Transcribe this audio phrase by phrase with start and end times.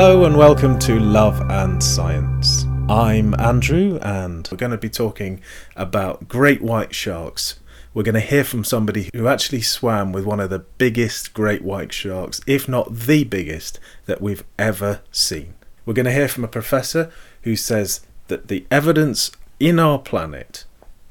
[0.00, 2.64] Hello and welcome to Love and Science.
[2.88, 5.40] I'm Andrew, and we're going to be talking
[5.74, 7.58] about great white sharks.
[7.92, 11.62] We're going to hear from somebody who actually swam with one of the biggest great
[11.62, 15.54] white sharks, if not the biggest, that we've ever seen.
[15.84, 17.10] We're going to hear from a professor
[17.42, 20.64] who says that the evidence in our planet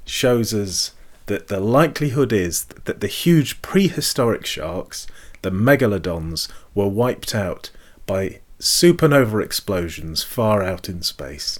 [0.05, 0.93] shows us
[1.25, 5.07] that the likelihood is that the huge prehistoric sharks,
[5.41, 7.69] the megalodons, were wiped out
[8.05, 11.59] by supernova explosions far out in space.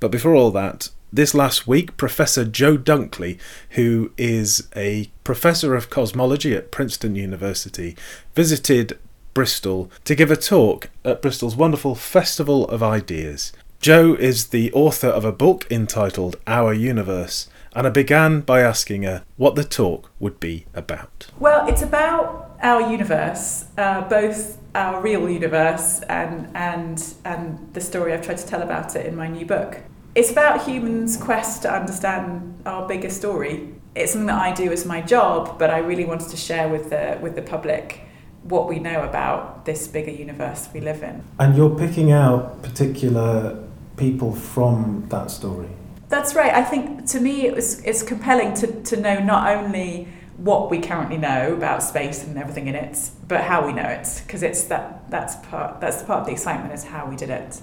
[0.00, 3.38] But before all that, this last week, Professor Jo Dunkley,
[3.70, 7.96] who is a professor of cosmology at Princeton University,
[8.34, 8.98] visited
[9.32, 13.52] Bristol to give a talk at Bristol's wonderful Festival of Ideas.
[13.80, 19.02] Jo is the author of a book entitled Our Universe, and I began by asking
[19.02, 21.28] her what the talk would be about.
[21.38, 28.12] Well, it's about our universe, uh, both our real universe and, and, and the story
[28.12, 29.78] I've tried to tell about it in my new book.
[30.14, 33.74] It's about humans' quest to understand our bigger story.
[33.94, 36.90] It's something that I do as my job, but I really wanted to share with
[36.90, 38.02] the, with the public
[38.42, 41.22] what we know about this bigger universe we live in.
[41.38, 43.64] And you're picking out particular
[43.98, 45.68] people from that story?
[46.08, 46.52] That's right.
[46.54, 50.80] I think to me it was it's compelling to, to know not only what we
[50.80, 54.64] currently know about space and everything in it, but how we know it, because it's
[54.64, 57.60] that that's part that's part of the excitement is how we did it.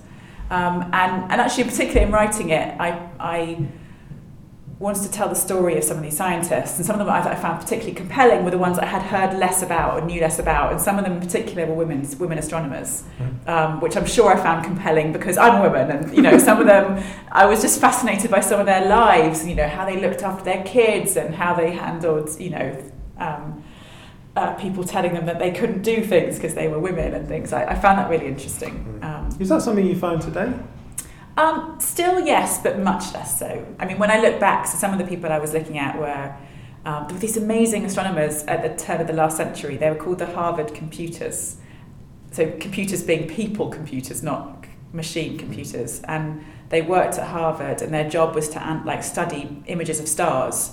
[0.52, 3.68] Um, and and actually, particularly in writing it, I I
[4.78, 7.32] wanted to tell the story of some of these scientists, and some of them I,
[7.32, 10.38] I found particularly compelling were the ones I had heard less about or knew less
[10.38, 13.50] about, and some of them in particular were women, women astronomers, hmm.
[13.50, 16.60] um, which I'm sure I found compelling because I'm a woman, and you know some
[16.60, 20.00] of them I was just fascinated by some of their lives, you know how they
[20.00, 22.92] looked after their kids and how they handled, you know.
[23.18, 23.64] Um,
[24.36, 27.54] uh, people telling them that they couldn't do things because they were women and things.
[27.54, 28.74] I, I found that really interesting.
[28.74, 29.04] Hmm.
[29.04, 30.52] Um, Is that something you find today?
[31.38, 33.66] Um, still, yes, but much less so.
[33.80, 35.98] I mean, when I look back, so some of the people I was looking at
[35.98, 36.36] were
[36.86, 39.76] um, there were these amazing astronomers at the turn of the last century.
[39.76, 41.58] They were called the Harvard computers.
[42.32, 46.02] So computers being people computers, not machine computers.
[46.04, 50.72] And they worked at Harvard, and their job was to like study images of stars.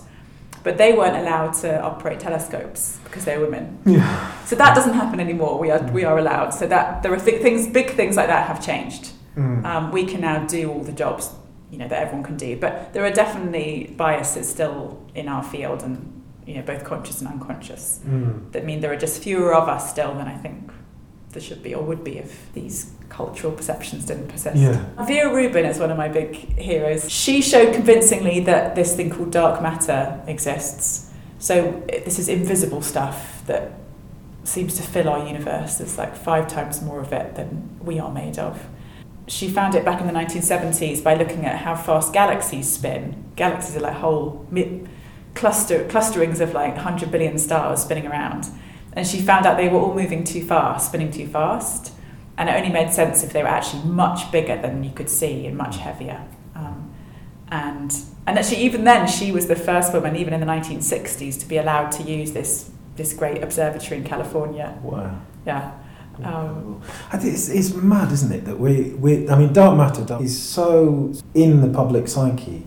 [0.63, 3.81] But they weren't allowed to operate telescopes because they're women.
[3.85, 4.45] Yeah.
[4.45, 5.59] So that doesn't happen anymore.
[5.59, 6.51] We are we are allowed.
[6.51, 9.13] So that there are th- things, big things like that have changed.
[9.37, 9.65] Mm.
[9.65, 11.31] Um, we can now do all the jobs
[11.73, 15.83] you know that everyone can do, but there are definitely biases still in our field,
[15.83, 18.01] and you know both conscious and unconscious.
[18.07, 18.53] Mm.
[18.53, 20.71] That mean there are just fewer of us still than I think
[21.31, 24.57] there should be or would be if these cultural perceptions didn't persist.
[24.57, 24.85] Yeah.
[25.07, 27.11] Vera Rubin is one of my big heroes.
[27.11, 31.11] She showed convincingly that this thing called dark matter exists.
[31.39, 33.73] So this is invisible stuff that
[34.45, 35.77] seems to fill our universe.
[35.77, 38.63] There's like five times more of it than we are made of
[39.33, 43.25] she found it back in the 1970s by looking at how fast galaxies spin.
[43.35, 44.47] Galaxies are like whole
[45.35, 48.47] cluster clusterings of like 100 billion stars spinning around.
[48.93, 51.95] And she found out they were all moving too fast, spinning too fast.
[52.37, 55.47] And it only made sense if they were actually much bigger than you could see
[55.47, 56.27] and much heavier.
[56.55, 56.95] Um,
[57.51, 57.95] and
[58.27, 61.57] and actually, even then, she was the first woman, even in the 1960s, to be
[61.57, 64.79] allowed to use this this great observatory in California.
[64.83, 65.19] Wow.
[65.47, 65.73] Yeah.
[66.23, 66.81] Um,
[67.13, 68.45] I think it's, it's mad, isn't it?
[68.45, 72.67] That we, we I mean, dark matter is so in the public psyche,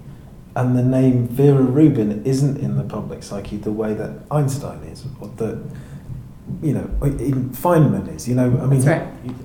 [0.56, 5.06] and the name Vera Rubin isn't in the public psyche the way that Einstein is,
[5.20, 5.62] or that
[6.62, 8.28] you know, even Feynman is.
[8.28, 9.36] You know, I mean, that's right.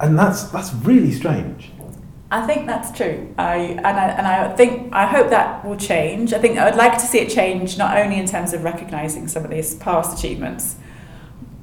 [0.00, 1.70] and that's that's really strange.
[2.32, 3.34] I think that's true.
[3.38, 6.32] I and I and I think I hope that will change.
[6.32, 9.26] I think I would like to see it change not only in terms of recognizing
[9.26, 10.76] some of these past achievements,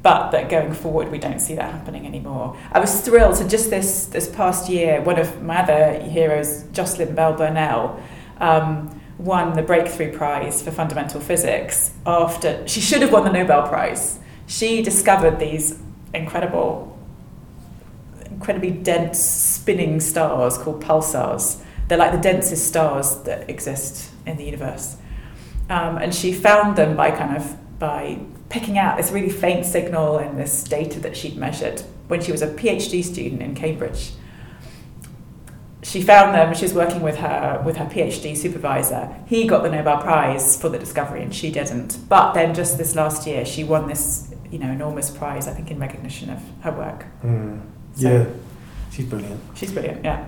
[0.07, 2.55] but that going forward we don't see that happening anymore.
[2.71, 3.35] I was thrilled.
[3.35, 8.01] So just this this past year, one of my other heroes, Jocelyn Bell Burnell,
[8.39, 13.67] um, won the Breakthrough Prize for Fundamental Physics after she should have won the Nobel
[13.67, 14.19] Prize.
[14.45, 15.77] She discovered these
[16.13, 16.97] incredible,
[18.31, 21.61] incredibly dense spinning stars called pulsars.
[21.89, 24.95] They're like the densest stars that exist in the universe.
[25.69, 30.19] Um, and she found them by kind of by picking out this really faint signal
[30.19, 34.11] in this data that she'd measured when she was a PhD student in Cambridge.
[35.83, 36.53] She found them.
[36.53, 39.15] She was working with her with her PhD supervisor.
[39.27, 41.97] He got the Nobel Prize for the discovery, and she didn't.
[42.09, 45.71] But then, just this last year, she won this you know, enormous prize, I think,
[45.71, 47.05] in recognition of her work.
[47.23, 47.61] Mm.
[47.95, 48.25] So- yeah,
[48.91, 49.41] she's brilliant.
[49.55, 50.25] She's brilliant, yeah.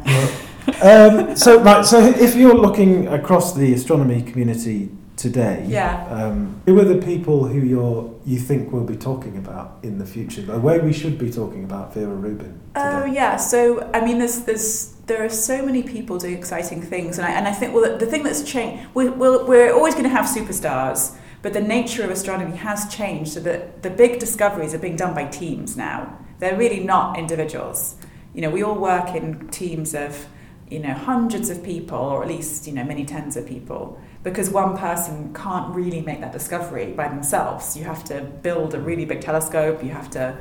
[0.81, 4.89] um, so right, so if you're looking across the astronomy community
[5.19, 6.07] today, Yeah.
[6.09, 10.05] um, who are the people who you're you think we'll be talking about in the
[10.05, 10.41] future?
[10.41, 12.59] The way we should be talking about Vera Rubin.
[12.75, 13.15] Oh today?
[13.15, 17.27] yeah, so I mean, there's there's there are so many people doing exciting things, and
[17.27, 20.05] I and I think well, the, the thing that's changed, we, we'll, we're always going
[20.11, 24.73] to have superstars, but the nature of astronomy has changed, so that the big discoveries
[24.73, 26.17] are being done by teams now.
[26.39, 27.95] They're really not individuals.
[28.33, 30.27] You know, we all work in teams of
[30.69, 33.99] you know hundreds of people, or at least you know many tens of people.
[34.21, 37.77] Because one person can't really make that discovery by themselves.
[37.77, 39.83] You have to build a really big telescope.
[39.83, 40.37] You have to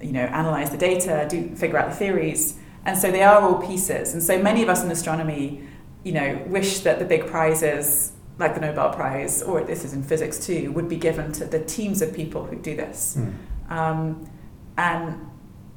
[0.00, 2.58] you know, analyze the data, do figure out the theories.
[2.84, 4.12] And so they are all pieces.
[4.12, 5.66] And so many of us in astronomy,
[6.04, 10.02] you know, wish that the big prizes, like the Nobel Prize, or this is in
[10.02, 13.18] physics too, would be given to the teams of people who do this.
[13.18, 13.72] Mm.
[13.72, 14.30] Um,
[14.78, 15.26] and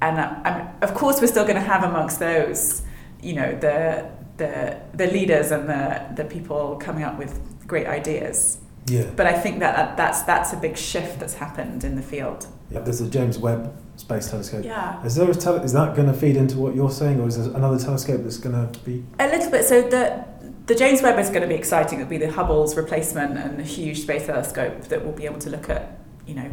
[0.01, 2.83] and uh, of course, we're still going to have amongst those,
[3.21, 4.09] you know, the
[4.39, 8.57] the the leaders and the the people coming up with great ideas.
[8.87, 9.11] Yeah.
[9.15, 12.47] But I think that, that that's that's a big shift that's happened in the field.
[12.71, 12.79] yeah.
[12.79, 14.65] There's a James Webb Space Telescope.
[14.65, 15.05] Yeah.
[15.05, 17.35] Is there a tele- is that going to feed into what you're saying, or is
[17.37, 19.03] there another telescope that's going to be?
[19.19, 19.65] A little bit.
[19.65, 20.25] So the
[20.65, 21.99] the James Webb is going to be exciting.
[21.99, 25.49] It'll be the Hubble's replacement and a huge space telescope that will be able to
[25.49, 26.49] look at, you know,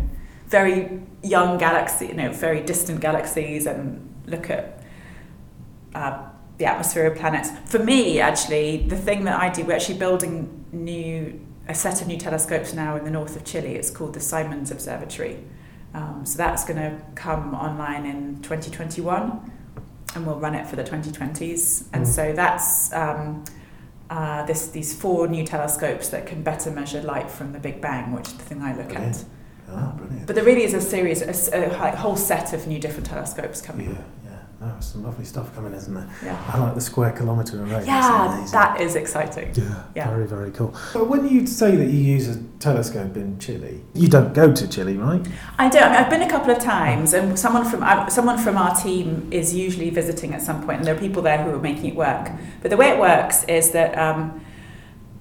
[0.48, 4.82] very young galaxy, you know, very distant galaxies and look at
[5.94, 6.28] uh,
[6.58, 7.50] the atmosphere of planets.
[7.66, 12.06] For me, actually, the thing that I do, we're actually building new a set of
[12.06, 13.74] new telescopes now in the north of Chile.
[13.74, 15.38] It's called the Simons Observatory.
[15.94, 19.50] Um, so that's going to come online in 2021
[20.14, 21.88] and we'll run it for the 2020s.
[21.92, 22.06] And Mm.
[22.06, 23.44] so that's um,
[24.10, 28.12] uh, this, these four new telescopes that can better measure light from the Big Bang,
[28.12, 29.16] which is the thing I look Brilliant.
[29.16, 29.24] at.
[29.68, 30.26] Oh, brilliant.
[30.28, 33.90] But there really is a series, a, hi- whole set of new different telescopes coming.
[34.24, 34.25] yeah.
[34.60, 36.08] No, some lovely stuff coming, isn't there?
[36.24, 37.84] Yeah, I like the square kilometre array.
[37.84, 39.52] Yeah that is exciting.
[39.54, 40.08] Yeah, Yeah.
[40.08, 40.74] very, very cool.
[40.94, 44.68] But when you say that you use a telescope in Chile, you don't go to
[44.68, 45.26] Chile, right?
[45.58, 45.78] I do.
[45.78, 49.28] I mean, I've been a couple of times, and someone from someone from our team
[49.30, 51.94] is usually visiting at some point, and there are people there who are making it
[51.96, 52.30] work.
[52.62, 54.40] But the way it works is that um,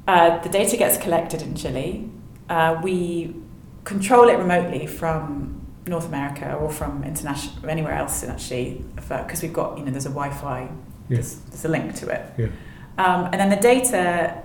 [0.08, 2.10] uh, the data gets collected in Chile.
[2.50, 3.36] Uh, we
[3.84, 9.78] control it remotely from North America or from international anywhere else, actually, because we've got
[9.78, 10.70] you know there's a Wi-Fi,
[11.10, 12.34] there's, there's a link to it.
[12.38, 12.48] Yeah.
[12.98, 14.42] Um, and then the data,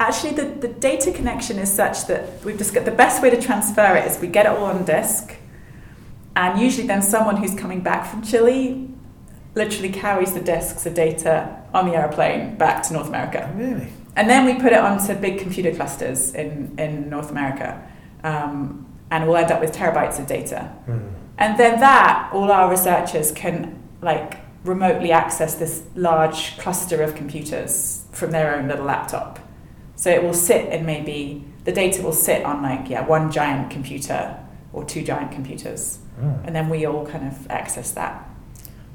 [0.00, 3.40] actually, the, the data connection is such that we've just got the best way to
[3.40, 5.36] transfer it is we get it all on disk,
[6.34, 8.88] and usually then someone who's coming back from Chile
[9.54, 13.52] literally carries the disks of data on the airplane back to North America.
[13.56, 13.88] Really?
[14.16, 17.88] And then we put it onto big computer clusters in, in North America,
[18.24, 20.72] um, and we'll end up with terabytes of data.
[20.86, 21.12] Mm.
[21.38, 28.04] And then that, all our researchers can like remotely access this large cluster of computers
[28.12, 29.38] from their own little laptop.
[29.96, 33.70] So it will sit in maybe the data will sit on like yeah one giant
[33.70, 34.38] computer
[34.72, 36.46] or two giant computers, Mm.
[36.46, 38.28] and then we all kind of access that.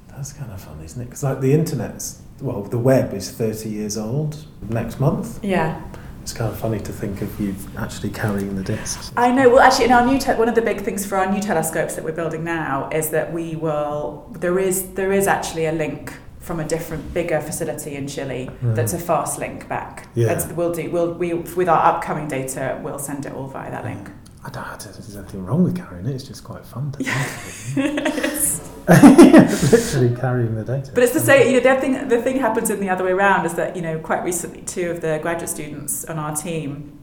[0.10, 1.06] That's kind of fun, isn't it?
[1.06, 5.40] Because like the internet's, well, the web is 30 years old next month.
[5.44, 5.82] Yeah,
[6.24, 9.12] It's kind of funny to think of you actually carrying the discs.
[9.18, 9.50] I know.
[9.50, 11.96] Well, actually, in our new te- one of the big things for our new telescopes
[11.96, 16.14] that we're building now is that we will there is there is actually a link
[16.40, 20.08] from a different bigger facility in Chile that's a fast link back.
[20.16, 20.32] Yeah.
[20.32, 23.84] And we'll do we'll we with our upcoming data we'll send it all via that
[23.84, 24.10] link.
[24.46, 27.00] I don't know if there's anything wrong with carrying it, it's just quite fun to
[27.02, 30.92] It's- Literally carrying the data.
[30.94, 31.48] but it's the same.
[31.54, 33.82] You know, the thing the thing happens in the other way around is that you
[33.82, 37.00] know quite recently two of the graduate students on our team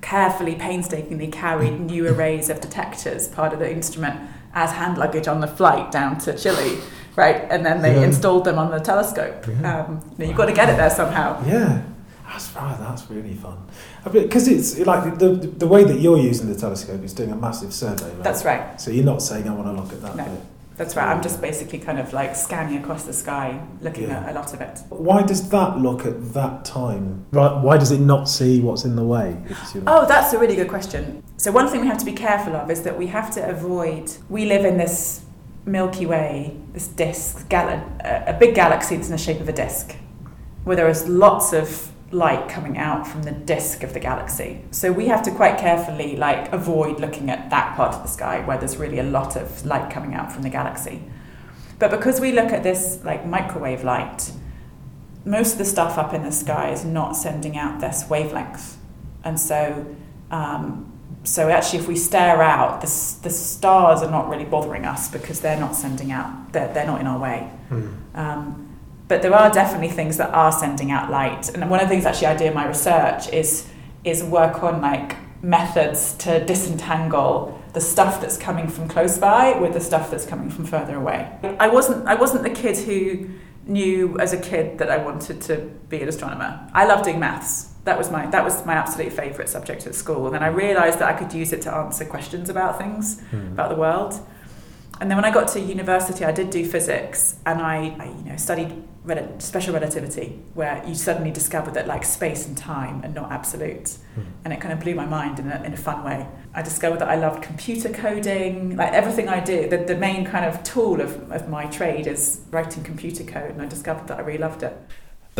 [0.00, 4.20] carefully, painstakingly carried new arrays of detectors, part of the instrument,
[4.54, 6.78] as hand luggage on the flight down to Chile,
[7.16, 7.44] right?
[7.50, 8.02] And then they Yeah.
[8.06, 9.46] installed them on the telescope.
[9.48, 9.80] Yeah.
[9.80, 11.42] Um, you know, you've got to get it there somehow.
[11.44, 11.82] Yeah,
[12.30, 12.76] that's right.
[12.78, 13.58] That's really fun.
[14.12, 17.74] Because it's like the, the way that you're using the telescope is doing a massive
[17.74, 18.04] survey.
[18.14, 18.22] Right?
[18.22, 18.80] That's right.
[18.80, 20.24] So you're not saying I want to look at that No.
[20.24, 20.40] bit.
[20.76, 21.08] That's right.
[21.08, 24.20] I'm just basically kind of like scanning across the sky, looking Yeah.
[24.20, 24.78] at a lot of it.
[24.88, 27.26] Why does that look at that time?
[27.32, 27.60] Right.
[27.60, 29.36] Why does it not see what's in the way?
[29.48, 31.22] It's, you know- Oh, that's a really good question.
[31.36, 34.10] So one thing we have to be careful of is that we have to avoid.
[34.30, 35.22] We live in this
[35.66, 39.96] Milky Way, this disk, gal- a big galaxy that's in the shape of a disk,
[40.64, 44.62] where there is lots of light coming out from the disk of the galaxy.
[44.70, 48.44] So we have to quite carefully like avoid looking at that part of the sky
[48.44, 51.02] where there's really a lot of light coming out from the galaxy.
[51.78, 54.32] But because we look at this like microwave light,
[55.24, 58.76] most of the stuff up in the sky is not sending out this wavelength.
[59.22, 59.94] And so
[60.30, 60.90] um,
[61.22, 62.86] so actually, if we stare out, the,
[63.22, 67.00] the stars are not really bothering us because they're not sending out, they're, they're not
[67.00, 67.50] in our way.
[67.68, 67.96] Mm.
[68.14, 68.79] Um,
[69.10, 71.48] but there are definitely things that are sending out light.
[71.48, 73.68] And one of the things actually I do in my research is,
[74.04, 79.72] is work on like methods to disentangle the stuff that's coming from close by with
[79.72, 81.28] the stuff that's coming from further away.
[81.58, 83.28] I wasn't, I wasn't the kid who
[83.66, 85.56] knew as a kid that I wanted to
[85.88, 86.70] be an astronomer.
[86.72, 90.26] I loved doing maths that was my that was my absolute favourite subject at school.
[90.26, 93.52] And then I realised that I could use it to answer questions about things, mm.
[93.52, 94.14] about the world.
[95.00, 98.24] And then when I got to university, I did do physics, and I, I you
[98.24, 98.89] know studied rel-
[99.38, 104.24] special relativity, where you suddenly discover that like space and time are not absolute, mm.
[104.44, 106.26] and it kind of blew my mind in a, in a fun way.
[106.54, 109.68] I discovered that I loved computer coding, like everything I do.
[109.68, 113.62] The, the main kind of tool of, of my trade is writing computer code, and
[113.62, 114.76] I discovered that I really loved it.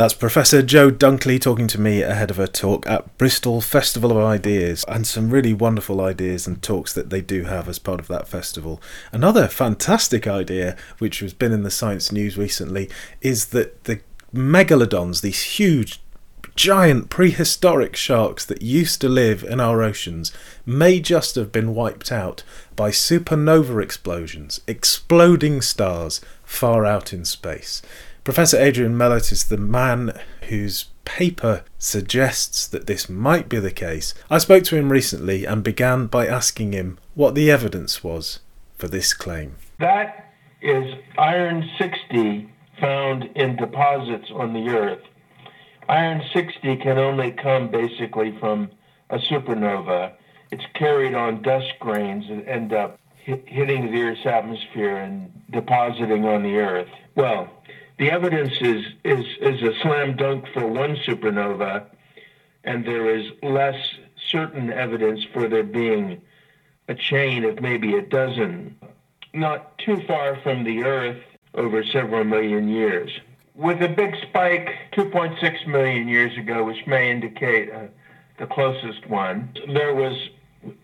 [0.00, 4.16] That's Professor Jo Dunkley talking to me ahead of a talk at Bristol Festival of
[4.16, 8.08] Ideas and some really wonderful ideas and talks that they do have as part of
[8.08, 8.80] that festival.
[9.12, 12.88] Another fantastic idea, which has been in the science news recently,
[13.20, 14.00] is that the
[14.34, 16.00] megalodons, these huge
[16.56, 20.32] giant prehistoric sharks that used to live in our oceans
[20.64, 22.42] may just have been wiped out
[22.74, 27.82] by supernova explosions, exploding stars far out in space.
[28.22, 30.12] Professor Adrian Melott is the man
[30.48, 34.12] whose paper suggests that this might be the case.
[34.28, 38.40] I spoke to him recently and began by asking him what the evidence was
[38.76, 39.56] for this claim.
[39.78, 45.02] That is iron 60 found in deposits on the Earth.
[45.88, 48.70] Iron 60 can only come basically from
[49.08, 50.12] a supernova.
[50.50, 56.42] It's carried on dust grains that end up hitting the Earth's atmosphere and depositing on
[56.42, 56.88] the Earth.
[57.14, 57.48] Well,
[58.00, 61.84] the evidence is, is, is a slam dunk for one supernova,
[62.64, 63.76] and there is less
[64.30, 66.22] certain evidence for there being
[66.88, 68.74] a chain of maybe a dozen,
[69.34, 73.10] not too far from the Earth over several million years.
[73.54, 77.88] With a big spike 2.6 million years ago, which may indicate uh,
[78.38, 80.16] the closest one, there was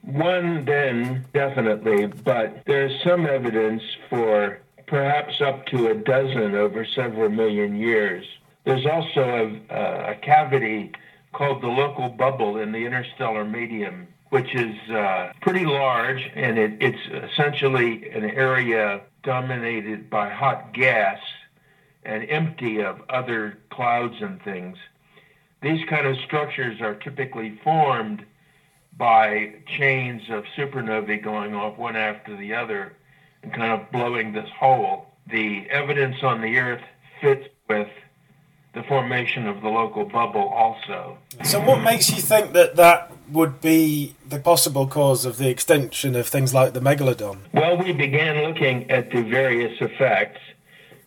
[0.02, 7.28] one then, definitely, but there's some evidence for perhaps up to a dozen over several
[7.28, 8.24] million years.
[8.64, 10.92] There's also a, a cavity
[11.32, 16.78] called the local bubble in the interstellar medium, which is uh, pretty large, and it,
[16.80, 21.18] it's essentially an area dominated by hot gas
[22.04, 24.78] and empty of other clouds and things.
[25.62, 28.24] These kind of structures are typically formed
[28.96, 32.94] by chains of supernovae going off one after the other
[33.52, 35.06] kind of blowing this hole.
[35.30, 36.82] The evidence on the Earth
[37.20, 37.88] fits with
[38.76, 41.16] the formation of the local bubble also.
[41.44, 46.14] So, what makes you think that that would be the possible cause of the extinction
[46.14, 47.38] of things like the megalodon?
[47.54, 50.40] Well, we began looking at the various effects,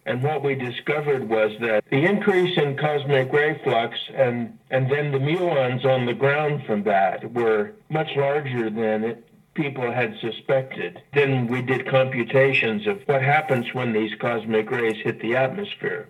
[0.08, 5.12] and what we discovered was that the increase in cosmic ray flux and, and then
[5.12, 9.29] the muons on the ground from that were much larger than it,
[9.60, 11.02] people had suspected.
[11.14, 16.10] Then we did computations of what happens when these cosmic rays hit the atmosphere.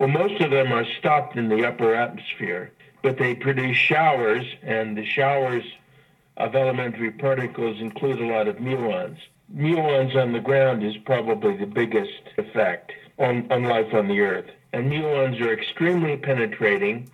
[0.00, 4.96] Well, most of them are stopped in the upper atmosphere, but they produce showers, and
[4.96, 5.62] the showers
[6.36, 9.18] of elementary particles include a lot of muons.
[9.54, 14.50] Muons on the ground is probably the biggest effect on, on life on the Earth.
[14.72, 17.08] And muons are extremely penetrating.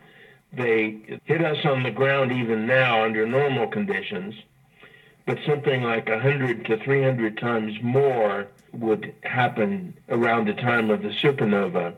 [0.54, 4.34] They hit us on the ground even now under normal conditions
[5.26, 11.08] but something like 100 to 300 times more would happen around the time of the
[11.08, 11.94] supernova.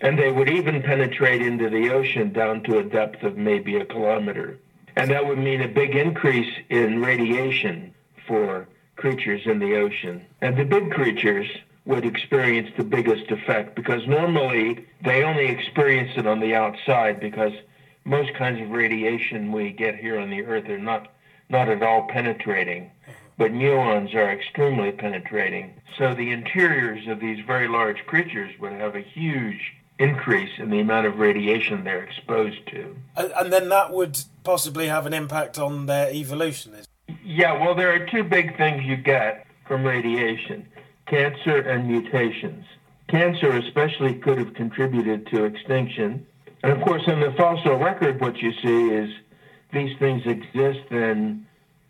[0.00, 3.84] And they would even penetrate into the ocean down to a depth of maybe a
[3.84, 4.58] kilometer.
[4.96, 7.94] And that would mean a big increase in radiation
[8.26, 10.24] for creatures in the ocean.
[10.40, 11.48] And the big creatures
[11.84, 17.52] would experience the biggest effect because normally they only experience it on the outside because
[18.04, 21.12] most kinds of radiation we get here on the earth are not
[21.52, 22.90] not at all penetrating,
[23.38, 25.74] but muons are extremely penetrating.
[25.98, 30.80] So the interiors of these very large creatures would have a huge increase in the
[30.80, 32.96] amount of radiation they're exposed to.
[33.16, 36.74] And then that would possibly have an impact on their evolution.
[37.22, 40.66] Yeah, well, there are two big things you get from radiation
[41.06, 42.64] cancer and mutations.
[43.08, 46.26] Cancer, especially, could have contributed to extinction.
[46.62, 49.10] And of course, in the fossil record, what you see is
[49.72, 51.46] these things exist, then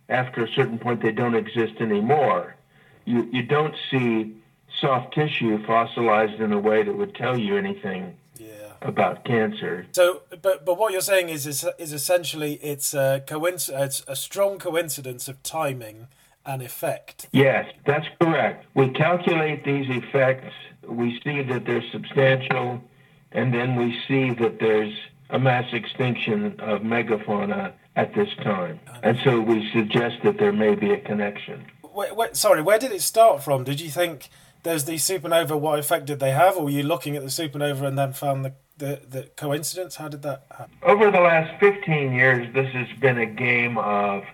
[0.08, 2.56] after a certain point they don't exist anymore.
[3.04, 4.36] You you don't see
[4.80, 8.16] soft tissue fossilized in a way that would tell you anything.
[8.38, 8.72] Yeah.
[8.80, 9.86] about cancer.
[9.92, 14.58] So, but but what you're saying is is, is essentially it's a coincidence, a strong
[14.58, 16.08] coincidence of timing
[16.44, 17.28] and effect.
[17.32, 18.66] Yes, that's correct.
[18.74, 20.52] We calculate these effects.
[20.86, 22.82] We see that they're substantial,
[23.30, 24.94] and then we see that there's
[25.32, 28.78] a mass extinction of megafauna at this time.
[29.02, 31.64] And so we suggest that there may be a connection.
[31.94, 33.64] Wait, wait, sorry, where did it start from?
[33.64, 34.28] Did you think
[34.62, 36.56] there's the supernova, what effect did they have?
[36.56, 39.96] Or were you looking at the supernova and then found the, the, the coincidence?
[39.96, 40.74] How did that happen?
[40.82, 44.24] Over the last 15 years, this has been a game of,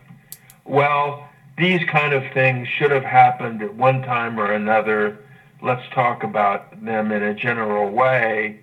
[0.65, 5.19] well, these kind of things should have happened at one time or another.
[5.63, 8.61] Let's talk about them in a general way.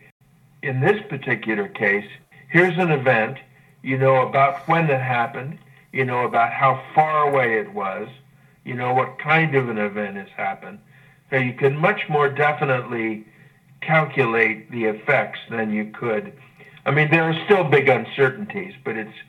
[0.62, 2.08] In this particular case,
[2.55, 3.38] here's an event.
[3.83, 5.59] You know about when it happened.
[5.91, 8.07] You know about how far away it was.
[8.63, 10.79] You know what kind of an event has happened.
[11.29, 13.25] So you can much more definitely
[13.81, 16.31] calculate the effects than you could.
[16.85, 19.19] I mean, there are still big uncertainties, but it's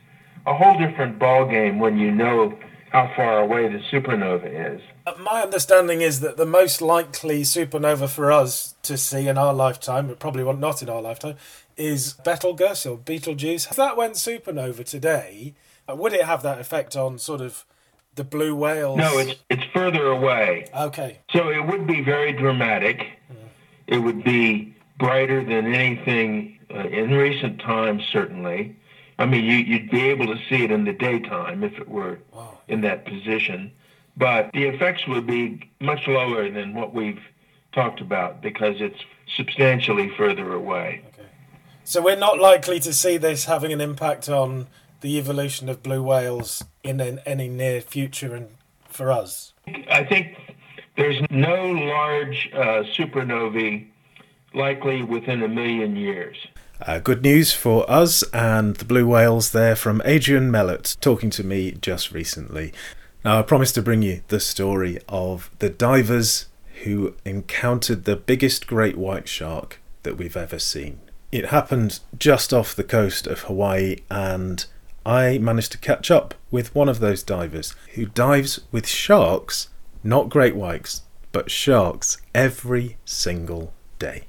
[0.45, 2.57] a whole different ballgame when you know
[2.91, 4.81] how far away the supernova is.
[5.05, 9.53] Uh, my understanding is that the most likely supernova for us to see in our
[9.53, 11.35] lifetime, but probably not in our lifetime,
[11.77, 13.67] is Betelgeuse or Betelgeuse.
[13.69, 15.53] If that went supernova today,
[15.89, 17.65] uh, would it have that effect on sort of
[18.15, 18.97] the blue whales?
[18.97, 20.67] No, it's it's further away.
[20.75, 21.19] Okay.
[21.31, 22.99] So it would be very dramatic.
[23.31, 23.35] Mm.
[23.87, 28.75] It would be brighter than anything uh, in recent times, certainly.
[29.19, 32.19] I mean, you, you'd be able to see it in the daytime if it were
[32.33, 32.59] wow.
[32.67, 33.71] in that position,
[34.15, 37.21] but the effects would be much lower than what we've
[37.71, 38.99] talked about because it's
[39.35, 41.03] substantially further away.
[41.87, 41.93] Okay.
[41.93, 44.67] So we're not likely to see this having an impact on
[44.99, 48.49] the evolution of blue whales in an, any near future and
[48.89, 49.53] for us?
[49.89, 50.35] I think
[50.97, 53.87] there's no large uh, supernovae
[54.53, 56.35] likely within a million years.
[56.81, 61.43] Uh, good news for us and the blue whales there from Adrian Melott talking to
[61.43, 62.73] me just recently.
[63.23, 66.47] Now, I promised to bring you the story of the divers
[66.83, 70.99] who encountered the biggest great white shark that we've ever seen.
[71.29, 74.65] It happened just off the coast of Hawaii, and
[75.05, 79.67] I managed to catch up with one of those divers who dives with sharks,
[80.05, 81.01] not great whites,
[81.33, 84.23] but sharks every single day.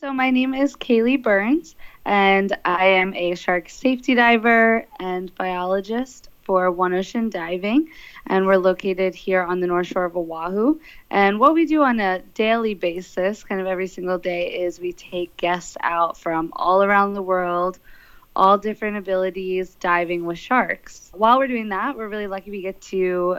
[0.00, 1.76] So, my name is Kaylee Burns,
[2.06, 7.88] and I am a shark safety diver and biologist for One Ocean Diving.
[8.26, 10.80] And we're located here on the North Shore of Oahu.
[11.10, 14.92] And what we do on a daily basis, kind of every single day, is we
[14.92, 17.78] take guests out from all around the world,
[18.34, 21.10] all different abilities, diving with sharks.
[21.14, 23.38] While we're doing that, we're really lucky we get to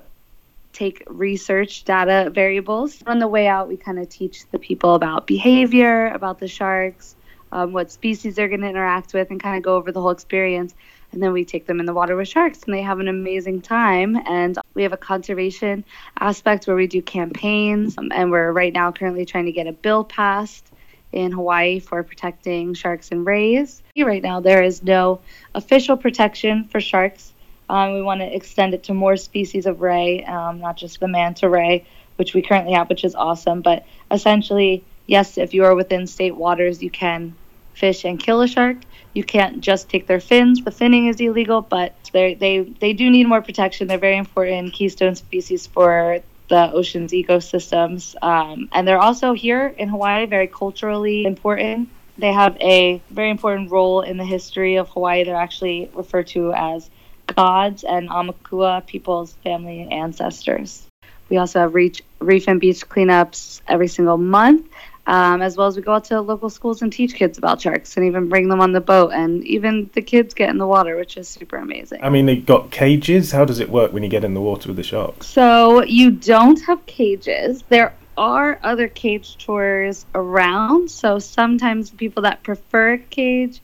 [0.73, 3.01] take research data variables.
[3.05, 7.15] On the way out, we kind of teach the people about behavior, about the sharks,
[7.51, 10.11] um, what species they're going to interact with, and kind of go over the whole
[10.11, 10.73] experience.
[11.11, 13.61] And then we take them in the water with sharks, and they have an amazing
[13.61, 14.15] time.
[14.15, 15.83] And we have a conservation
[16.19, 19.73] aspect where we do campaigns, um, and we're right now currently trying to get a
[19.73, 20.65] bill passed
[21.11, 23.83] in Hawaii for protecting sharks and rays.
[23.97, 25.19] Right now, there is no
[25.53, 27.33] official protection for sharks
[27.71, 31.07] um, we want to extend it to more species of ray, um, not just the
[31.07, 31.85] manta ray,
[32.17, 33.61] which we currently have, which is awesome.
[33.61, 37.33] But essentially, yes, if you are within state waters, you can
[37.73, 38.75] fish and kill a shark.
[39.13, 40.63] You can't just take their fins.
[40.63, 43.87] The finning is illegal, but they they they do need more protection.
[43.87, 49.89] They're very important keystone species for the ocean's ecosystems, um, and they're also here in
[49.89, 51.89] Hawaii very culturally important.
[52.17, 55.23] They have a very important role in the history of Hawaii.
[55.23, 56.89] They're actually referred to as
[57.35, 60.85] gods and aumakua people's family and ancestors.
[61.29, 64.67] We also have reef and beach cleanups every single month,
[65.07, 67.97] um, as well as we go out to local schools and teach kids about sharks
[67.97, 69.11] and even bring them on the boat.
[69.13, 72.03] And even the kids get in the water, which is super amazing.
[72.03, 73.31] I mean, they got cages.
[73.31, 75.27] How does it work when you get in the water with the sharks?
[75.27, 77.63] So you don't have cages.
[77.69, 80.91] There are other cage tours around.
[80.91, 83.61] So sometimes people that prefer a cage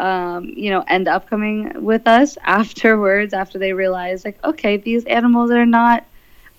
[0.00, 5.04] um, you know, end up coming with us afterwards after they realize, like, okay, these
[5.04, 6.04] animals are not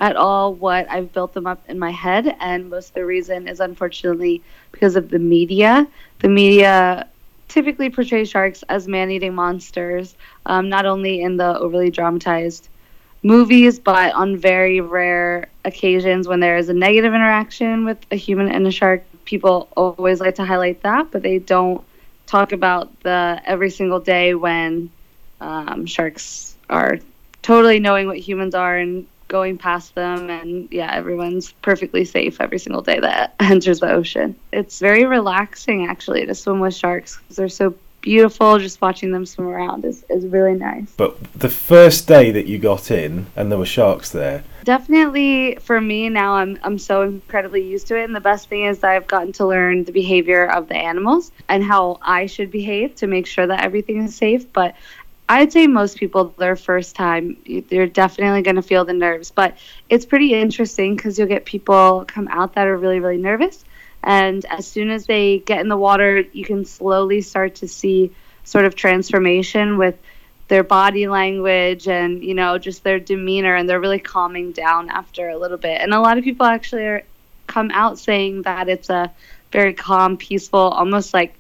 [0.02, 2.36] at all what I've built them up in my head.
[2.40, 5.88] And most of the reason is unfortunately because of the media.
[6.20, 7.08] The media
[7.48, 10.16] typically portrays sharks as man eating monsters,
[10.48, 12.68] um, not only in the overly dramatized
[13.24, 18.50] movies, but on very rare occasions when there is a negative interaction with a human
[18.50, 19.04] and a shark.
[19.26, 21.84] People always like to highlight that, but they don't
[22.26, 24.90] talk about the every single day when
[25.40, 26.98] um, sharks are
[27.44, 32.60] totally knowing what humans are and going past them and yeah everyone's perfectly safe every
[32.60, 34.36] single day that enters the ocean.
[34.52, 38.60] It's very relaxing actually to swim with sharks because they're so beautiful.
[38.60, 40.92] Just watching them swim around is, is really nice.
[40.98, 44.44] But the first day that you got in and there were sharks there?
[44.64, 48.66] Definitely for me now i'm i'm so incredibly used to it and the best thing
[48.66, 52.52] is that i've gotten to learn the behavior of the animals and how i should
[52.52, 54.52] behave to make sure that everything is safe.
[54.54, 54.76] But
[55.32, 57.38] I'd say most people, their first time,
[57.70, 59.32] they're definitely going to feel the nerves.
[59.32, 63.64] But it's pretty interesting because you'll get people come out that are really, really nervous.
[64.04, 68.12] And as soon as they get in the water, you can slowly start to see
[68.44, 69.98] sort of transformation with
[70.50, 73.56] their body language and, you know, just their demeanor.
[73.56, 75.80] And they're really calming down after a little bit.
[75.80, 77.04] And a lot of people actually are,
[77.48, 79.14] come out saying that it's a
[79.54, 81.36] very calm, peaceful, almost like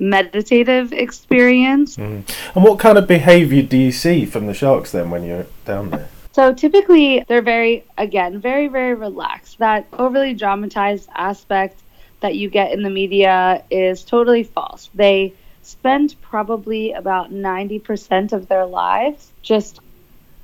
[0.00, 1.96] meditative experience.
[1.96, 2.28] Mm.
[2.54, 5.90] And what kind of behavior do you see from the sharks then when you're down
[5.90, 6.08] there?
[6.32, 9.58] So typically, they're very, again, very, very relaxed.
[9.58, 11.80] That overly dramatized aspect
[12.20, 14.88] that you get in the media is totally false.
[14.94, 19.80] They spend probably about 90% of their lives just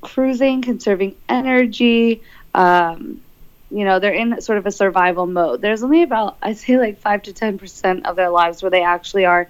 [0.00, 2.22] cruising, conserving energy,
[2.54, 3.20] um,
[3.70, 5.60] you know they're in sort of a survival mode.
[5.60, 9.24] There's only about i'd say like 5 to 10% of their lives where they actually
[9.24, 9.48] are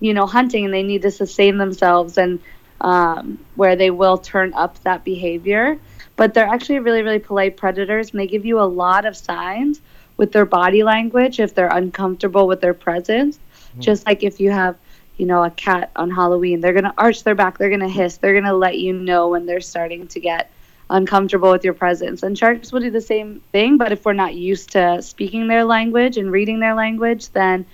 [0.00, 2.40] you know hunting and they need to sustain themselves and
[2.80, 5.78] um, where they will turn up that behavior.
[6.16, 9.80] But they're actually really really polite predators and they give you a lot of signs
[10.16, 13.38] with their body language if they're uncomfortable with their presence.
[13.70, 13.82] Mm-hmm.
[13.82, 14.76] just like if you have
[15.16, 17.88] you know a cat on halloween they're going to arch their back they're going to
[17.88, 20.50] hiss they're going to let you know when they're starting to get
[20.90, 22.22] uncomfortable with your presence.
[22.22, 25.64] And sharks will do the same thing, but if we're not used to speaking their
[25.64, 27.64] language and reading their language, then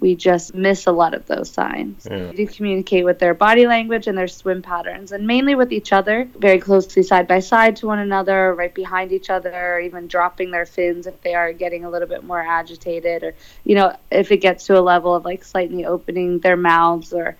[0.00, 2.06] we just miss a lot of those signs.
[2.08, 2.30] Yeah.
[2.30, 6.28] They communicate with their body language and their swim patterns, and mainly with each other,
[6.36, 10.52] very closely side by side to one another, right behind each other, or even dropping
[10.52, 14.30] their fins if they are getting a little bit more agitated, or, you know, if
[14.30, 17.36] it gets to a level of like slightly opening their mouths or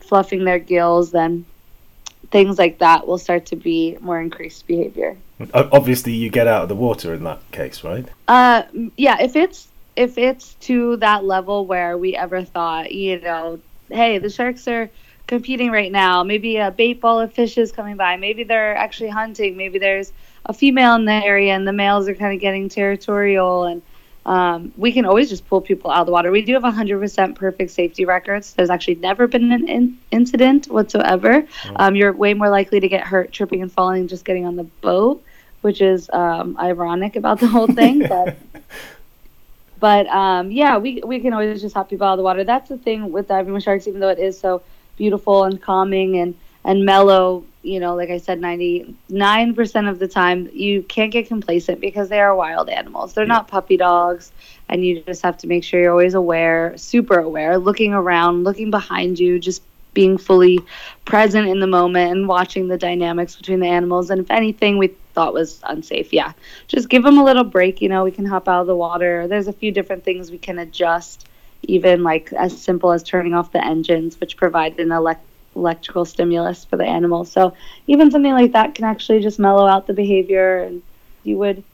[0.00, 1.46] fluffing their gills, then
[2.30, 5.16] things like that will start to be more increased behavior.
[5.52, 8.08] Obviously, you get out of the water in that case, right?
[8.28, 8.62] Uh,
[8.96, 9.20] yeah.
[9.20, 13.60] If it's if it's to that level where we ever thought, you know,
[13.90, 14.90] hey, the sharks are
[15.26, 16.22] competing right now.
[16.22, 18.16] Maybe a bait ball of fish is coming by.
[18.16, 19.56] Maybe they're actually hunting.
[19.56, 20.12] Maybe there's
[20.44, 23.82] a female in the area and the males are kind of getting territorial and
[24.26, 26.32] um, we can always just pull people out of the water.
[26.32, 28.54] We do have 100% perfect safety records.
[28.54, 31.46] There's actually never been an in- incident whatsoever.
[31.66, 31.72] Oh.
[31.76, 34.64] Um, you're way more likely to get hurt tripping and falling just getting on the
[34.64, 35.22] boat,
[35.60, 38.00] which is um, ironic about the whole thing.
[38.08, 38.36] but
[39.78, 42.42] but um, yeah, we we can always just hop people out of the water.
[42.42, 44.60] That's the thing with diving with sharks, even though it is so
[44.96, 46.34] beautiful and calming and
[46.64, 51.80] and mellow you know, like I said, 99% of the time, you can't get complacent
[51.80, 53.12] because they are wild animals.
[53.12, 53.34] They're yeah.
[53.34, 54.30] not puppy dogs.
[54.68, 58.70] And you just have to make sure you're always aware, super aware, looking around, looking
[58.70, 59.62] behind you, just
[59.94, 60.60] being fully
[61.04, 64.10] present in the moment and watching the dynamics between the animals.
[64.10, 66.32] And if anything we thought was unsafe, yeah,
[66.68, 67.80] just give them a little break.
[67.80, 69.26] You know, we can hop out of the water.
[69.26, 71.26] There's a few different things we can adjust,
[71.62, 75.24] even like as simple as turning off the engines, which provide an elect
[75.56, 77.30] electrical stimulus for the animals.
[77.32, 77.54] So
[77.86, 80.82] even something like that can actually just mellow out the behavior, and
[81.24, 81.64] you would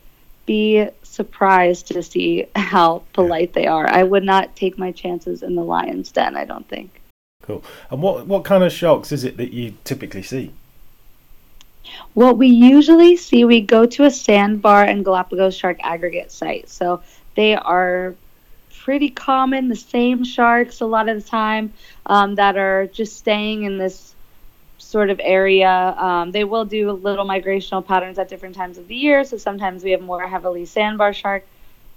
[0.46, 3.86] be surprised to see how polite they are.
[3.86, 6.36] I would not take my chances in the lion's den.
[6.36, 7.00] I don't think.
[7.42, 7.62] Cool.
[7.90, 10.52] And what what kind of sharks is it that you typically see?
[12.14, 16.68] What we usually see, we go to a sandbar and Galapagos shark aggregate site.
[16.68, 17.02] So
[17.34, 18.14] they are
[18.84, 21.72] pretty common, the same sharks a lot of the time
[22.06, 24.14] um, that are just staying in this
[24.78, 25.94] sort of area.
[25.96, 29.22] Um, they will do little migrational patterns at different times of the year.
[29.24, 31.46] So sometimes we have more heavily sandbar shark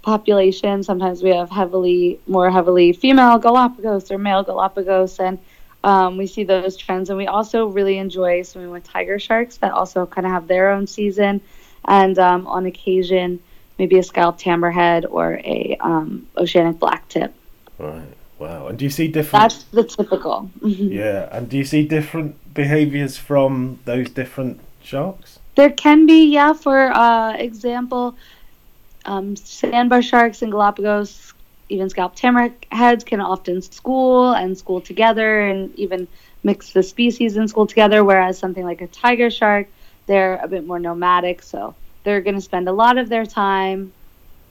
[0.03, 0.83] population.
[0.83, 5.19] Sometimes we have heavily, more heavily female Galapagos or male Galapagos.
[5.19, 5.39] And
[5.83, 7.09] um, we see those trends.
[7.09, 10.69] And we also really enjoy swimming with tiger sharks that also kind of have their
[10.69, 11.41] own season.
[11.87, 13.39] And um, on occasion,
[13.77, 17.31] maybe a scalloped hammerhead or a um, oceanic blacktip.
[17.77, 18.07] Right.
[18.39, 18.67] Wow.
[18.67, 19.43] And do you see different?
[19.43, 20.49] That's the typical.
[20.59, 20.91] Mm-hmm.
[20.91, 21.29] yeah.
[21.31, 25.39] And do you see different behaviors from those different sharks?
[25.55, 26.53] There can be, yeah.
[26.53, 28.15] For uh, example,
[29.05, 31.33] um, sandbar sharks and Galapagos,
[31.69, 36.07] even scalloped hammerheads can often school and school together and even
[36.43, 38.03] mix the species in school together.
[38.03, 39.67] Whereas something like a tiger shark,
[40.07, 41.41] they're a bit more nomadic.
[41.41, 41.73] So
[42.05, 43.91] they're going to spend a lot of their time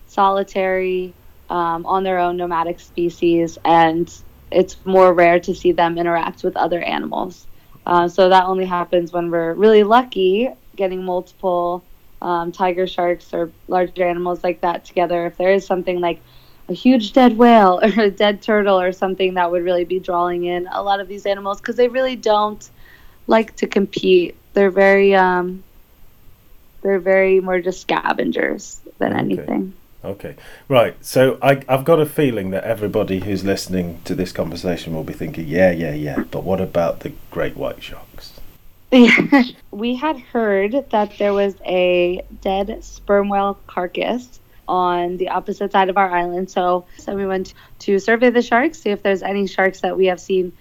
[0.09, 1.15] solitary
[1.49, 4.13] um, on their own nomadic species, and
[4.51, 7.47] it's more rare to see them interact with other animals.
[7.87, 11.83] Uh, so that only happens when we're really lucky, getting multiple
[12.21, 15.27] um, tiger sharks or larger animals like that together.
[15.27, 16.21] If there is something like
[16.69, 20.45] a huge dead whale or a dead turtle or something that would really be drawing
[20.45, 22.69] in a lot of these animals because they really don't
[23.27, 24.35] like to compete.
[24.55, 25.63] They're very um,
[26.85, 29.21] they're very more just scavengers than Okay.
[29.21, 29.73] anything.
[30.05, 30.37] Okay,
[30.69, 30.95] right.
[31.03, 35.15] So I, I've got a feeling that everybody who's listening to this conversation will be
[35.15, 36.25] thinking, yeah, yeah, yeah.
[36.31, 38.35] But what about the great white sharks?
[39.71, 45.89] we had heard that there was a dead sperm whale carcass on the opposite side
[45.89, 46.51] of our island.
[46.51, 50.07] So, so we went to survey the sharks, see if there's any sharks that we
[50.07, 50.53] have seen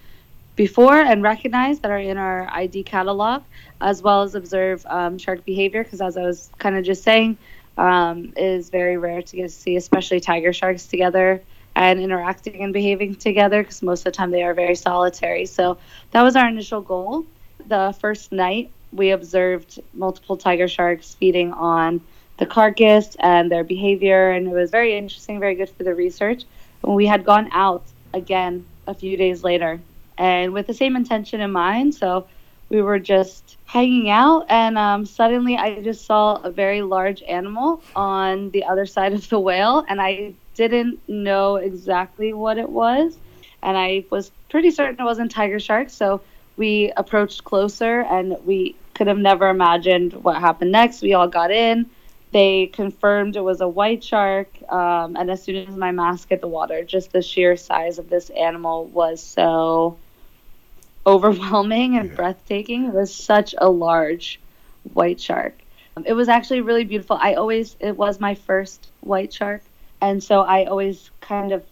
[0.55, 3.43] before and recognize that are in our ID catalog,
[3.81, 5.83] as well as observe um, shark behavior.
[5.83, 7.37] Because as I was kind of just saying,
[7.77, 11.41] um, it is very rare to get to see, especially tiger sharks together
[11.75, 13.63] and interacting and behaving together.
[13.63, 15.45] Because most of the time they are very solitary.
[15.45, 15.77] So
[16.11, 17.25] that was our initial goal
[17.67, 22.01] the first night, we observed multiple tiger sharks feeding on
[22.37, 26.45] the carcass and their behavior, and it was very interesting, very good for the research.
[26.81, 29.79] When we had gone out again a few days later,
[30.17, 32.27] and with the same intention in mind, so
[32.69, 37.81] we were just hanging out, and um, suddenly I just saw a very large animal
[37.95, 43.17] on the other side of the whale, and I didn't know exactly what it was,
[43.61, 46.21] and I was pretty certain it wasn't tiger shark, so
[46.57, 51.01] we approached closer and we could have never imagined what happened next.
[51.01, 51.89] We all got in.
[52.31, 54.49] They confirmed it was a white shark.
[54.71, 58.09] Um, and as soon as my mask hit the water, just the sheer size of
[58.09, 59.97] this animal was so
[61.05, 62.15] overwhelming and Yeah.
[62.15, 62.85] breathtaking.
[62.85, 64.39] It was such a large
[64.93, 65.63] white shark.
[65.95, 67.17] Um, It was actually really beautiful.
[67.19, 69.63] I always, it was my first white shark.
[70.01, 71.63] And so I always kind of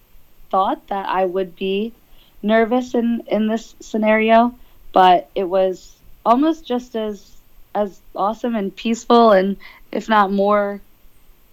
[0.50, 1.94] thought that I would be
[2.42, 4.54] nervous in, in this scenario
[4.94, 7.42] but it was almost just as
[7.76, 9.58] as awesome and peaceful and
[9.92, 10.82] if not more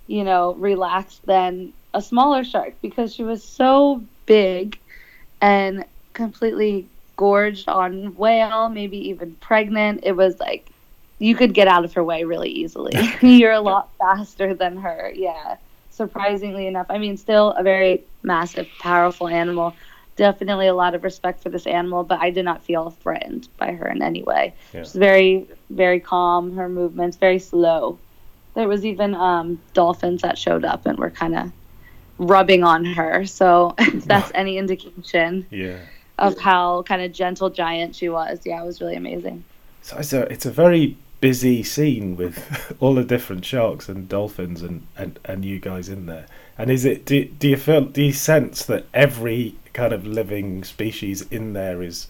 [0.06, 4.78] you know relaxed than a smaller shark because she was so big
[5.40, 6.88] and completely
[7.18, 10.70] gorged on whale maybe even pregnant it was like
[11.18, 15.12] you could get out of her way really easily you're a lot faster than her
[15.14, 15.56] yeah
[15.90, 19.74] surprisingly enough i mean still a very massive powerful animal
[20.18, 23.72] definitely a lot of respect for this animal, but I did not feel threatened by
[23.72, 24.52] her in any way.
[24.74, 24.82] Yeah.
[24.82, 26.56] She's very, very calm.
[26.56, 27.98] Her movements very slow.
[28.54, 31.52] There was even um, dolphins that showed up and were kind of
[32.18, 33.24] rubbing on her.
[33.26, 35.78] So if that's any indication Yeah.
[36.18, 39.44] Of how kind of gentle giant she was, yeah, it was really amazing.
[39.82, 44.62] So it's a it's a very busy scene with all the different sharks and dolphins
[44.62, 46.26] and, and, and you guys in there.
[46.56, 50.64] And is it do, do you feel do you sense that every kind of living
[50.64, 52.08] species in there is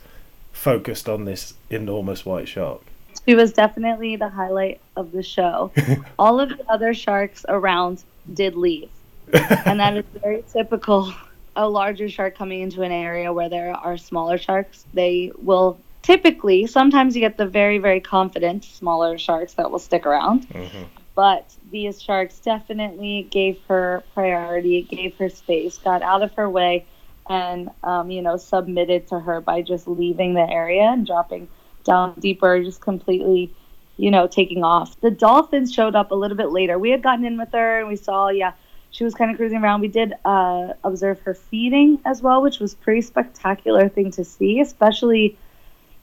[0.52, 2.82] focused on this enormous white shark?
[3.26, 5.70] She was definitely the highlight of the show.
[6.18, 8.88] All of the other sharks around did leave.
[9.32, 11.12] and that is very typical.
[11.58, 16.66] A larger shark coming into an area where there are smaller sharks, they will typically,
[16.66, 20.48] sometimes you get the very, very confident smaller sharks that will stick around.
[20.48, 20.84] Mm-hmm.
[21.14, 26.86] But these sharks definitely gave her priority, gave her space, got out of her way,
[27.28, 31.48] and, um, you know, submitted to her by just leaving the area and dropping
[31.84, 33.52] down deeper, just completely
[33.98, 34.98] you know, taking off.
[35.00, 36.78] The dolphins showed up a little bit later.
[36.78, 38.52] We had gotten in with her and we saw, yeah,
[38.90, 39.80] she was kind of cruising around.
[39.80, 44.60] We did uh, observe her feeding as well, which was pretty spectacular thing to see,
[44.60, 45.36] especially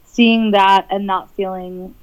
[0.06, 1.93] seeing that and not feeling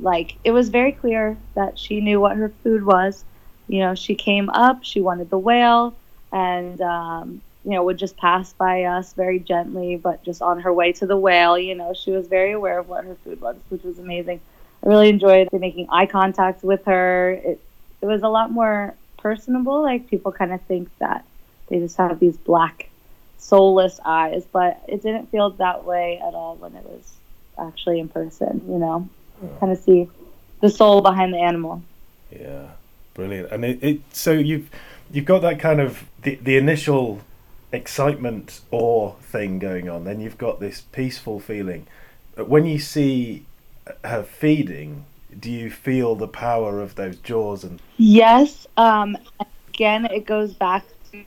[0.00, 3.24] like it was very clear that she knew what her food was.
[3.66, 5.94] You know, she came up, she wanted the whale,
[6.32, 10.72] and um, you know would just pass by us very gently, but just on her
[10.72, 11.58] way to the whale.
[11.58, 14.40] You know, she was very aware of what her food was, which was amazing.
[14.84, 17.32] I really enjoyed making eye contact with her.
[17.32, 17.60] It
[18.00, 19.82] it was a lot more personable.
[19.82, 21.24] Like people kind of think that
[21.68, 22.88] they just have these black,
[23.38, 27.12] soulless eyes, but it didn't feel that way at all when it was
[27.58, 28.62] actually in person.
[28.68, 29.08] You know,
[29.60, 30.08] kind of see
[30.60, 31.82] the soul behind the animal.
[32.30, 32.68] Yeah,
[33.14, 33.52] brilliant.
[33.52, 34.70] And it, it so you've
[35.10, 37.20] you've got that kind of the the initial
[37.72, 40.04] excitement awe thing going on.
[40.04, 41.86] Then you've got this peaceful feeling.
[42.34, 43.44] But when you see
[44.04, 45.04] her feeding,
[45.38, 48.66] do you feel the power of those jaws and Yes.
[48.76, 49.16] Um,
[49.68, 50.84] again, it goes back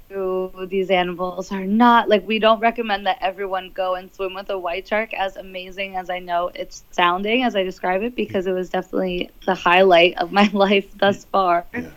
[0.10, 4.50] to these animals are not like we don't recommend that everyone go and swim with
[4.50, 5.14] a white shark.
[5.14, 9.30] As amazing as I know it's sounding as I describe it, because it was definitely
[9.46, 11.66] the highlight of my life thus far.
[11.74, 11.90] Yeah.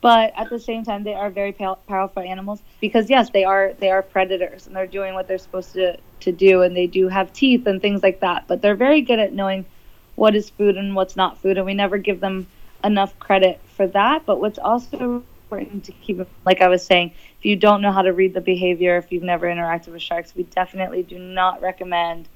[0.00, 3.72] But at the same time, they are very pow- powerful animals because yes, they are
[3.78, 7.08] they are predators and they're doing what they're supposed to to do, and they do
[7.08, 8.46] have teeth and things like that.
[8.46, 9.64] But they're very good at knowing
[10.14, 12.46] what is food and what's not food, and we never give them
[12.82, 14.26] enough credit for that.
[14.26, 18.02] But what's also important to keep, like I was saying, if you don't know how
[18.02, 22.28] to read the behavior, if you've never interacted with sharks, we definitely do not recommend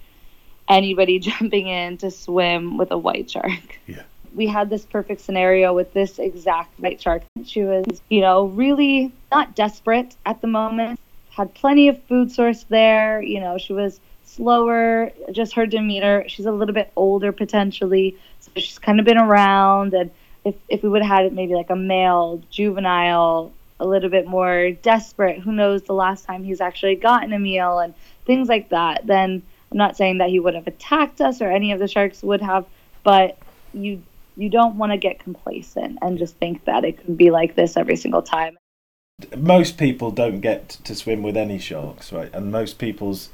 [0.69, 3.79] anybody jumping in to swim with a white shark.
[3.87, 4.03] Yeah.
[4.35, 7.23] We had this perfect scenario with this exact white shark.
[7.45, 12.65] She was, you know, really not desperate at the moment, had plenty of food source
[12.65, 13.23] there.
[13.23, 16.29] You know, she was slower, just her demeanor.
[16.29, 19.95] She's a little bit older potentially, so she's kind of been around.
[19.95, 20.11] And
[20.45, 24.27] if, if we would have had it maybe like a male, juvenile, a little bit
[24.27, 28.69] more desperate, who knows the last time he's actually gotten a meal and things like
[28.71, 31.89] that, then I'm not saying that he would have attacked us or any of the
[31.89, 32.67] sharks would have,
[33.03, 33.39] but
[33.73, 34.03] you
[34.37, 37.77] you don't want to get complacent and just think that it can be like this
[37.77, 38.57] every single time.
[39.37, 42.33] Most people don't get to swim with any sharks, right?
[42.33, 43.31] And most people's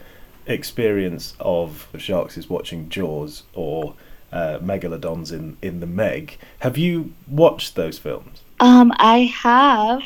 [0.46, 3.94] experience of sharks is watching Jaws or
[4.33, 6.38] uh, megalodons in in the Meg.
[6.59, 8.42] Have you watched those films?
[8.61, 10.02] Um, I have,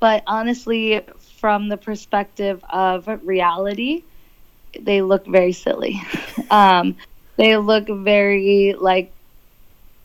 [0.00, 1.02] but honestly,
[1.38, 4.02] from the perspective of reality,
[4.78, 6.00] they look very silly.
[6.50, 6.96] um,
[7.36, 9.12] they look very like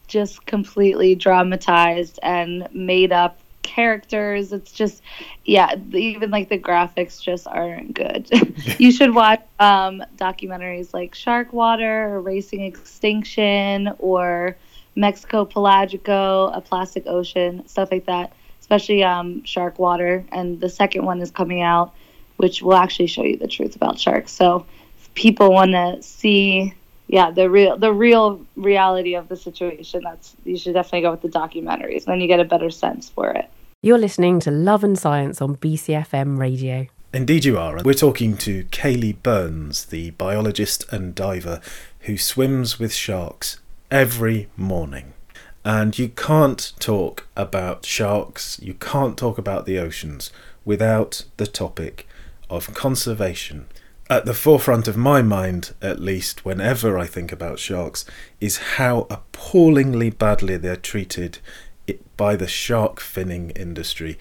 [0.08, 4.54] just completely dramatized and made up characters.
[4.54, 5.02] It's just,
[5.44, 8.30] yeah, even like the graphics just aren't good.
[8.80, 14.56] you should watch um, documentaries like Shark Water or Racing Extinction or
[14.96, 20.24] Mexico Pelagico, A Plastic Ocean, stuff like that, especially um, Shark Water.
[20.32, 21.94] And the second one is coming out,
[22.38, 24.32] which will actually show you the truth about sharks.
[24.32, 24.66] So
[25.00, 26.74] if people want to see
[27.08, 31.22] yeah the real the real reality of the situation that's you should definitely go with
[31.22, 33.50] the documentaries then you get a better sense for it
[33.86, 36.88] you're listening to love and science on bcfm radio.
[37.14, 41.62] Indeed you are we're talking to kaylee burns the biologist and diver
[42.02, 43.60] who swims with sharks
[43.92, 45.14] every morning.
[45.64, 50.32] And you can't talk about sharks you can't talk about the oceans
[50.66, 52.08] without the topic
[52.50, 53.68] of conservation.
[54.08, 58.06] At the forefront of my mind, at least, whenever I think about sharks,
[58.40, 61.40] is how appallingly badly they're treated
[62.18, 64.18] by the shark finning industry.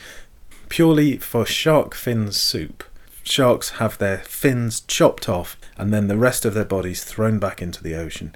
[0.68, 2.84] Purely for shark fin soup,
[3.22, 7.62] sharks have their fins chopped off and then the rest of their bodies thrown back
[7.62, 8.34] into the ocean.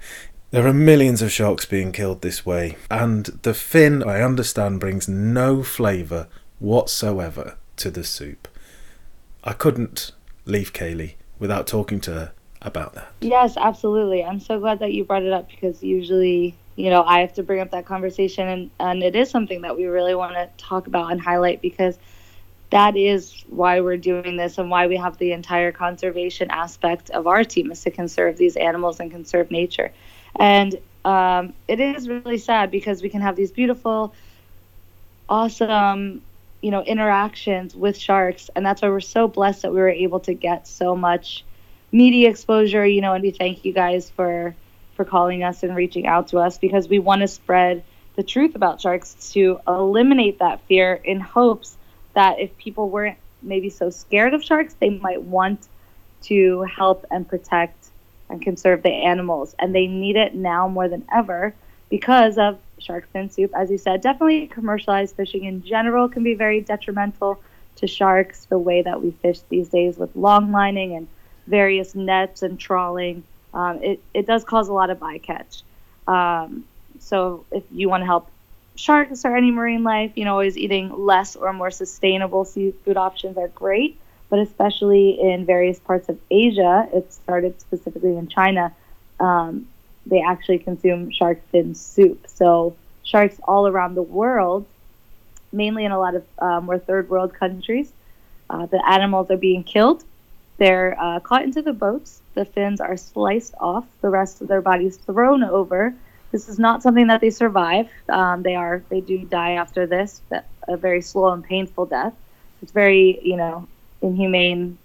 [0.51, 5.07] There are millions of sharks being killed this way, and the fin, I understand, brings
[5.07, 8.47] no flavour whatsoever to the soup.
[9.43, 10.11] I couldn't
[10.45, 12.31] leave Kaylee without talking to her
[12.63, 13.11] about that.
[13.21, 14.23] Yes, absolutely.
[14.23, 17.43] I'm so glad that you brought it up because usually, you know, I have to
[17.43, 20.87] bring up that conversation and, and it is something that we really want to talk
[20.87, 21.99] about and highlight because
[22.71, 27.27] that is why we're doing this and why we have the entire conservation aspect of
[27.27, 29.91] our team is to conserve these animals and conserve nature.
[30.39, 34.13] And um, it is really sad because we can have these beautiful,
[35.27, 36.21] awesome
[36.61, 40.19] you know interactions with sharks and that's why we're so blessed that we were able
[40.19, 41.45] to get so much
[41.91, 44.55] media exposure you know and we thank you guys for
[44.99, 47.85] for calling us and reaching out to us because we want to spread
[48.17, 51.77] the truth about sharks to eliminate that fear in hopes
[52.15, 55.65] that if people weren't maybe so scared of sharks they might want
[56.21, 57.87] to help and protect
[58.29, 61.55] and conserve the animals and they need it now more than ever
[61.89, 63.53] because of shark fin soup.
[63.55, 67.41] As you said, definitely commercialized fishing in general can be very detrimental
[67.77, 68.43] to sharks.
[68.43, 71.07] The way that we fish these days with long lining and
[71.47, 75.63] various nets and trawling, um, it, it does cause a lot of bycatch.
[76.07, 76.65] Um,
[76.99, 78.29] so if you want to help
[78.75, 83.37] sharks or any marine life, you know, always eating less or more sustainable seafood options
[83.37, 83.99] are great.
[84.29, 88.73] But especially in various parts of Asia, it started specifically in China.
[89.19, 89.67] Um,
[90.05, 92.27] they actually consume shark fin soup.
[92.27, 94.65] So sharks all around the world,
[95.51, 97.91] mainly in a lot of um, more third world countries,
[98.49, 100.03] uh, the animals are being killed.
[100.57, 102.21] They're uh, caught into the boats.
[102.39, 103.85] The fins are sliced off.
[103.99, 105.93] The rest of their bodies thrown over.
[106.31, 107.89] This is not something that they survive.
[108.07, 110.21] Um, they are they do die after this,
[110.65, 112.13] a very slow and painful death.
[112.61, 113.67] It's very you know
[114.01, 114.77] inhumane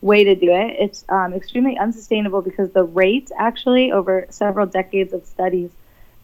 [0.00, 0.76] way to do it.
[0.78, 5.70] It's um, extremely unsustainable because the rate, actually, over several decades of studies,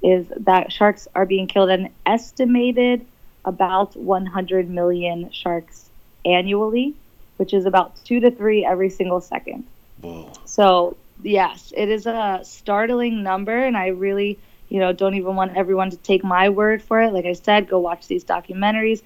[0.03, 3.05] is that sharks are being killed an estimated
[3.45, 5.91] about 100 million sharks
[6.25, 6.95] annually,
[7.37, 9.67] which is about two to three every single second.
[10.01, 10.33] Whoa.
[10.45, 15.57] So, yes, it is a startling number, and I really, you know, don't even want
[15.57, 17.13] everyone to take my word for it.
[17.13, 19.03] Like I said, go watch these documentaries.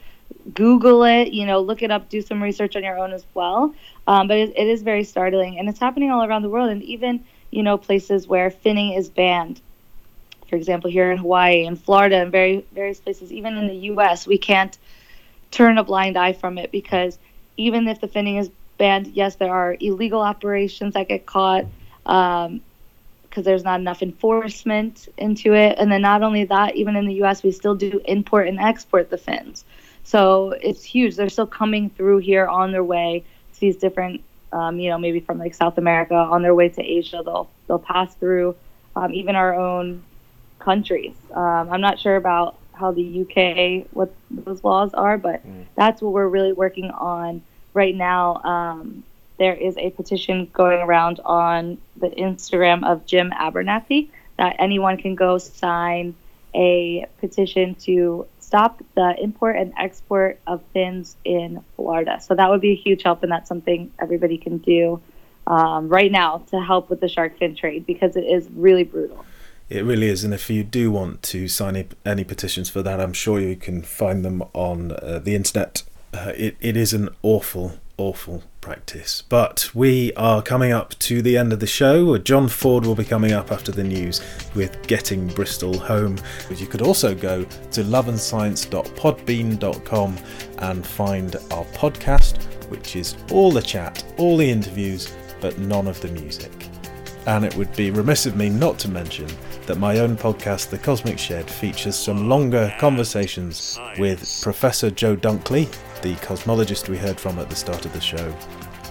[0.55, 3.74] Google it, you know, look it up, do some research on your own as well.
[4.07, 6.82] Um, but it, it is very startling, and it's happening all around the world, and
[6.82, 9.61] even you know places where finning is banned.
[10.49, 14.26] for example, here in Hawaii and Florida and very various places, even in the U.S.,
[14.26, 14.76] we can't
[15.51, 17.18] turn a blind eye from it because
[17.57, 21.66] even if the finning is banned, yes, there are illegal operations that get caught
[22.05, 22.61] because um,
[23.35, 25.77] there's not enough enforcement into it.
[25.79, 29.11] And then not only that, even in the U.S., we still do import and export
[29.11, 29.64] the fins.
[30.05, 31.16] So it's huge.
[31.16, 34.22] They're still coming through here on their way to these different,
[34.53, 37.22] um, you know, maybe from like South America on their way to Asia.
[37.25, 38.55] They'll they'll pass through
[38.97, 40.03] um, even our own
[40.59, 41.14] countries.
[41.33, 45.64] Um, I'm not sure about how the UK what those laws are, but mm.
[45.75, 47.43] that's what we're really working on
[47.75, 48.37] right now.
[48.37, 49.05] Um,
[49.37, 55.14] there is a petition going around on the Instagram of Jim Abernethy that anyone can
[55.16, 56.14] go sign
[56.55, 62.20] a petition to stop the import and export of fins in Florida.
[62.20, 65.01] So that would be a huge help, and that's something everybody can do
[65.47, 69.25] um, right now to help with the shark fin trade because it is really brutal.
[69.68, 73.14] It really is, and if you do want to sign any petitions for that, I'm
[73.14, 75.83] sure you can find them on uh, the internet.
[76.15, 79.25] Uh, it, it is an awful, awful practice.
[79.29, 82.17] But we are coming up to the end of the show.
[82.19, 84.21] John Ford will be coming up after the news
[84.55, 86.17] with Getting Bristol Home.
[86.49, 90.19] But you could also go to loveandscience.podbean.com
[90.59, 96.01] and find our podcast, which is all the chat, all the interviews, but none of
[96.01, 96.53] the music.
[97.27, 99.29] And it would be remiss of me not to mention
[99.66, 105.70] that my own podcast, The Cosmic Shed, features some longer conversations with Professor Jo Dunkley,
[106.03, 108.37] the cosmologist we heard from at the start of the show,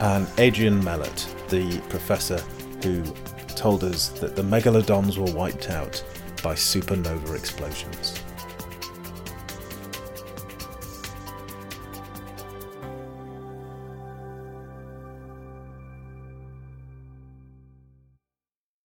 [0.02, 2.40] and Adrian Melott, the professor
[2.82, 3.04] who
[3.50, 6.04] told us that the megalodons were wiped out
[6.42, 8.23] by supernova explosions.